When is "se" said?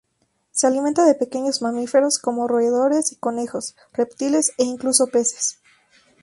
0.49-0.65